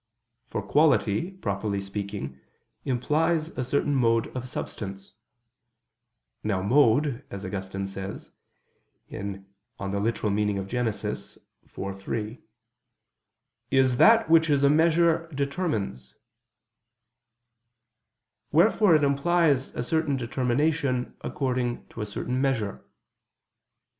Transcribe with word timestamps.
For 0.47 0.63
quality, 0.63 1.29
properly 1.29 1.79
speaking, 1.79 2.39
implies 2.85 3.49
a 3.49 3.63
certain 3.63 3.93
mode 3.93 4.35
of 4.35 4.49
substance. 4.49 5.13
Now 6.43 6.63
mode, 6.63 7.23
as 7.29 7.45
Augustine 7.45 7.85
says 7.85 8.31
(Gen. 9.11 9.45
ad 9.79 9.91
lit. 9.93 10.23
iv, 10.23 12.01
3), 12.01 12.41
"is 13.69 13.97
that 13.97 14.27
which 14.27 14.49
a 14.49 14.69
measure 14.71 15.29
determines": 15.35 16.15
wherefore 18.51 18.95
it 18.95 19.03
implies 19.03 19.69
a 19.75 19.83
certain 19.83 20.17
determination 20.17 21.15
according 21.23 21.85
to 21.89 22.01
a 22.01 22.07
certain 22.07 22.41
measure. 22.41 22.83